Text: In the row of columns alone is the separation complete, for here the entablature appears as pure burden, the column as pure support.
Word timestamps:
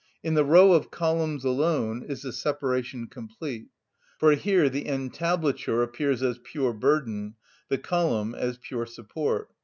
In 0.23 0.33
the 0.33 0.43
row 0.43 0.73
of 0.73 0.89
columns 0.89 1.45
alone 1.45 2.01
is 2.01 2.23
the 2.23 2.33
separation 2.33 3.05
complete, 3.05 3.67
for 4.17 4.31
here 4.31 4.67
the 4.67 4.87
entablature 4.87 5.83
appears 5.83 6.23
as 6.23 6.39
pure 6.43 6.73
burden, 6.73 7.35
the 7.69 7.77
column 7.77 8.33
as 8.33 8.57
pure 8.57 8.87
support. 8.87 9.51